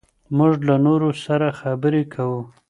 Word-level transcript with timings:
موږ 0.37 0.53
له 0.67 0.75
نورو 0.85 1.09
سره 1.25 1.47
خبرې 1.59 2.03
کوو. 2.13 2.41